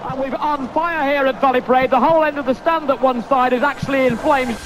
Uh, 0.00 0.08
and 0.10 0.20
we're 0.20 0.36
on 0.36 0.68
fire 0.70 1.10
here 1.10 1.26
at 1.26 1.40
Valley 1.40 1.60
Parade. 1.60 1.90
The 1.90 2.00
whole 2.00 2.24
end 2.24 2.38
of 2.38 2.46
the 2.46 2.54
stand 2.54 2.90
at 2.90 3.00
one 3.00 3.22
side 3.24 3.52
is 3.52 3.62
actually 3.62 4.06
in 4.06 4.16
flames. 4.16 4.56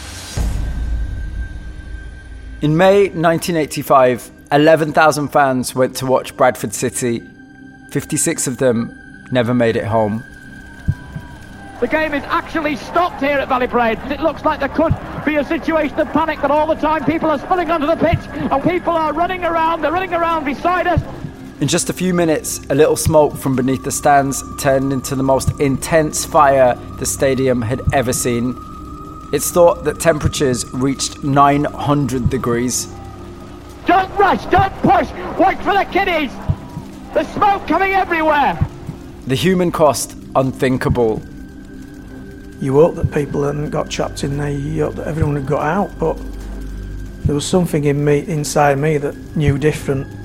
In 2.60 2.76
May 2.76 3.08
1985, 3.08 4.30
11,000 4.52 5.28
fans 5.28 5.74
went 5.74 5.96
to 5.96 6.06
watch 6.06 6.36
Bradford 6.36 6.72
City. 6.72 7.22
56 7.90 8.46
of 8.46 8.58
them 8.58 9.26
never 9.32 9.54
made 9.54 9.76
it 9.76 9.84
home. 9.84 10.22
The 11.80 11.88
game 11.88 12.14
is 12.14 12.22
actually 12.24 12.76
stopped 12.76 13.20
here 13.20 13.38
at 13.38 13.48
Valley 13.48 13.66
Parade. 13.66 13.98
It 14.10 14.20
looks 14.20 14.44
like 14.44 14.60
there 14.60 14.68
could 14.68 14.94
be 15.24 15.36
a 15.36 15.44
situation 15.44 15.98
of 15.98 16.08
panic, 16.12 16.38
but 16.40 16.50
all 16.50 16.66
the 16.66 16.76
time 16.76 17.04
people 17.04 17.28
are 17.28 17.38
spilling 17.38 17.70
onto 17.70 17.86
the 17.86 17.96
pitch 17.96 18.20
and 18.28 18.62
people 18.62 18.92
are 18.92 19.12
running 19.12 19.44
around. 19.44 19.82
They're 19.82 19.92
running 19.92 20.14
around 20.14 20.44
beside 20.44 20.86
us. 20.86 21.02
In 21.60 21.68
just 21.68 21.88
a 21.88 21.92
few 21.92 22.12
minutes, 22.12 22.60
a 22.68 22.74
little 22.74 22.96
smoke 22.96 23.36
from 23.36 23.54
beneath 23.54 23.84
the 23.84 23.92
stands 23.92 24.42
turned 24.58 24.92
into 24.92 25.14
the 25.14 25.22
most 25.22 25.60
intense 25.60 26.24
fire 26.24 26.74
the 26.98 27.06
stadium 27.06 27.62
had 27.62 27.80
ever 27.92 28.12
seen. 28.12 28.56
It's 29.32 29.52
thought 29.52 29.84
that 29.84 30.00
temperatures 30.00 30.68
reached 30.72 31.22
900 31.22 32.28
degrees. 32.28 32.88
Don't 33.86 34.12
rush, 34.16 34.44
don't 34.46 34.72
push, 34.82 35.08
wait 35.38 35.56
for 35.58 35.74
the 35.74 35.86
kiddies. 35.92 36.32
There's 37.14 37.28
smoke 37.28 37.68
coming 37.68 37.92
everywhere. 37.92 38.58
The 39.28 39.36
human 39.36 39.70
cost, 39.70 40.16
unthinkable. 40.34 41.22
You 42.60 42.74
hope 42.80 42.96
that 42.96 43.12
people 43.12 43.44
hadn't 43.44 43.70
got 43.70 43.88
trapped 43.88 44.24
in 44.24 44.38
there, 44.38 44.50
you 44.50 44.84
hope 44.84 44.96
that 44.96 45.06
everyone 45.06 45.36
had 45.36 45.46
got 45.46 45.62
out, 45.62 45.96
but 46.00 46.18
there 47.26 47.34
was 47.34 47.46
something 47.46 47.84
in 47.84 48.04
me, 48.04 48.26
inside 48.26 48.78
me 48.78 48.98
that 48.98 49.14
knew 49.36 49.56
different. 49.56 50.23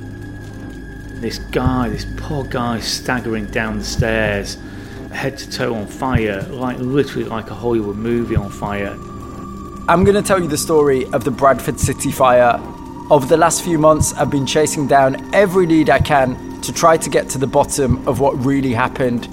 This 1.19 1.37
guy, 1.37 1.89
this 1.89 2.05
poor 2.15 2.45
guy, 2.45 2.79
staggering 2.79 3.47
down 3.47 3.79
the 3.79 3.83
stairs, 3.83 4.57
head 5.11 5.37
to 5.37 5.51
toe 5.51 5.75
on 5.75 5.85
fire, 5.85 6.43
like 6.43 6.77
literally 6.80 7.25
like 7.25 7.49
a 7.49 7.53
Hollywood 7.53 7.97
movie 7.97 8.38
on 8.38 8.49
fire. 8.49 8.95
I'm 9.89 10.05
going 10.05 10.16
to 10.16 10.21
tell 10.21 10.41
you 10.41 10.47
the 10.47 10.57
story 10.57 11.03
of 11.07 11.25
the 11.25 11.31
Bradford 11.31 11.77
City 11.77 12.11
fire. 12.11 12.57
Over 13.09 13.25
the 13.25 13.35
last 13.35 13.66
few 13.66 13.77
months, 13.77 14.13
I've 14.13 14.29
been 14.29 14.45
chasing 14.45 14.88
down 14.88 15.33
every 15.35 15.66
lead 15.66 15.89
I 15.89 15.99
can 15.99 16.61
to 16.61 16.71
try 16.71 16.95
to 16.95 17.09
get 17.09 17.27
to 17.31 17.38
the 17.38 17.47
bottom 17.47 18.07
of 18.07 18.22
what 18.22 18.33
really 18.45 18.72
happened. 18.72 19.27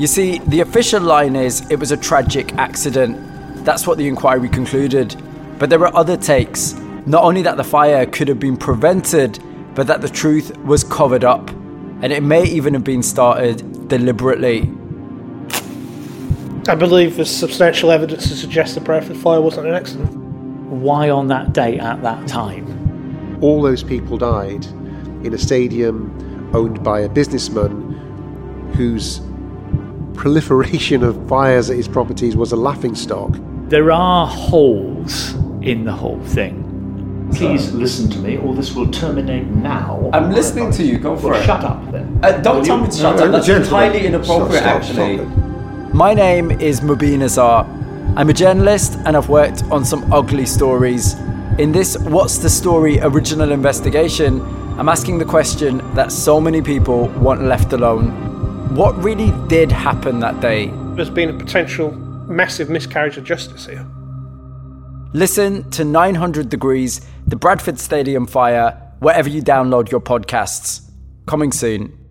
You 0.00 0.06
see, 0.06 0.38
the 0.38 0.60
official 0.60 1.02
line 1.02 1.36
is 1.36 1.68
it 1.70 1.78
was 1.78 1.92
a 1.92 1.96
tragic 1.98 2.54
accident. 2.54 3.18
That's 3.66 3.86
what 3.86 3.98
the 3.98 4.08
inquiry 4.08 4.48
concluded. 4.48 5.14
But 5.58 5.68
there 5.68 5.78
were 5.78 5.94
other 5.94 6.16
takes. 6.16 6.72
Not 7.04 7.24
only 7.24 7.42
that 7.42 7.58
the 7.58 7.64
fire 7.64 8.06
could 8.06 8.28
have 8.28 8.40
been 8.40 8.56
prevented, 8.56 9.40
but 9.74 9.86
that 9.86 10.00
the 10.00 10.08
truth 10.08 10.56
was 10.58 10.84
covered 10.84 11.24
up. 11.24 11.50
And 12.00 12.12
it 12.12 12.22
may 12.22 12.44
even 12.44 12.74
have 12.74 12.84
been 12.84 13.02
started 13.02 13.88
deliberately. 13.88 14.70
I 16.68 16.74
believe 16.74 17.16
there's 17.16 17.30
substantial 17.30 17.90
evidence 17.90 18.28
to 18.28 18.36
suggest 18.36 18.74
the 18.74 18.80
Bradford 18.80 19.16
fire 19.16 19.40
wasn't 19.40 19.68
an 19.68 19.74
accident. 19.74 20.10
Why 20.68 21.08
on 21.08 21.28
that 21.28 21.52
date 21.52 21.80
at 21.80 22.02
that 22.02 22.28
time? 22.28 23.38
All 23.40 23.62
those 23.62 23.82
people 23.82 24.18
died 24.18 24.66
in 25.24 25.32
a 25.32 25.38
stadium 25.38 26.50
owned 26.54 26.84
by 26.84 27.00
a 27.00 27.08
businessman 27.08 28.72
whose 28.74 29.20
proliferation 30.14 31.02
of 31.02 31.28
fires 31.28 31.70
at 31.70 31.76
his 31.76 31.88
properties 31.88 32.36
was 32.36 32.52
a 32.52 32.56
laughingstock. 32.56 33.30
There 33.68 33.90
are 33.90 34.26
holes 34.26 35.34
in 35.62 35.84
the 35.84 35.92
whole 35.92 36.20
thing. 36.24 36.67
Please 37.34 37.72
listen 37.72 38.10
to 38.10 38.18
me, 38.18 38.36
or 38.38 38.54
this 38.54 38.74
will 38.74 38.90
terminate 38.90 39.46
now. 39.46 40.10
I'm 40.12 40.30
listening 40.32 40.70
to 40.72 40.82
you, 40.82 40.98
go 40.98 41.16
for 41.16 41.30
Well, 41.30 41.40
it. 41.40 41.44
shut 41.44 41.62
up 41.64 41.90
then. 41.92 42.18
Uh, 42.22 42.32
don't 42.40 42.56
Will 42.58 42.64
tell 42.64 42.76
you- 42.78 42.84
me 42.84 42.90
to 42.90 42.96
shut 42.96 43.16
No, 43.16 43.24
up. 43.26 43.32
That's 43.32 43.46
gentlemen, 43.46 43.82
entirely 43.84 44.06
inappropriate, 44.06 44.62
stop, 44.62 44.82
stop, 44.82 44.98
actually. 44.98 45.16
stop. 45.18 45.94
My 45.94 46.14
name 46.14 46.50
is 46.50 46.80
Mobeen 46.80 47.22
Azhar. 47.22 47.66
I'm 48.16 48.28
a 48.30 48.32
journalist 48.32 48.98
and 49.04 49.16
I've 49.16 49.28
worked 49.28 49.62
on 49.70 49.84
some 49.84 50.10
ugly 50.12 50.46
stories. 50.46 51.14
In 51.58 51.72
this 51.72 51.96
What's 51.98 52.38
the 52.38 52.48
Story 52.48 52.98
original 53.00 53.52
investigation, 53.52 54.40
I'm 54.78 54.88
asking 54.88 55.18
the 55.18 55.24
question 55.24 55.82
that 55.94 56.10
so 56.12 56.40
many 56.40 56.62
people 56.62 57.08
want 57.20 57.42
left 57.42 57.72
alone. 57.72 58.10
What 58.74 59.02
really 59.02 59.32
did 59.48 59.70
happen 59.70 60.18
that 60.20 60.40
day? 60.40 60.72
There's 60.96 61.10
been 61.10 61.30
a 61.30 61.32
potential 61.38 61.92
massive 62.26 62.68
miscarriage 62.70 63.16
of 63.16 63.24
justice 63.24 63.66
here. 63.66 63.86
Listen 65.14 65.70
to 65.70 65.84
900 65.84 66.50
Degrees, 66.50 67.00
the 67.26 67.34
Bradford 67.34 67.80
Stadium 67.80 68.26
fire, 68.26 68.92
wherever 68.98 69.26
you 69.26 69.40
download 69.40 69.90
your 69.90 70.02
podcasts. 70.02 70.82
Coming 71.26 71.50
soon. 71.50 72.07